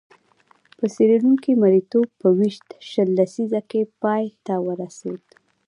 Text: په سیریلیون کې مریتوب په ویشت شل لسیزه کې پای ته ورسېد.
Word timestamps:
په 0.77 0.85
سیریلیون 0.95 1.35
کې 1.43 1.59
مریتوب 1.61 2.07
په 2.21 2.27
ویشت 2.37 2.67
شل 2.89 3.09
لسیزه 3.19 3.61
کې 3.69 3.81
پای 4.01 4.23
ته 4.45 4.53
ورسېد. 4.65 5.23